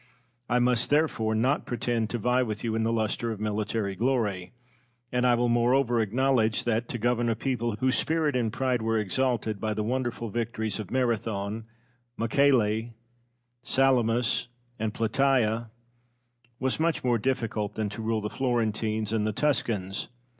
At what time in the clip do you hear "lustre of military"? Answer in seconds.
2.91-3.93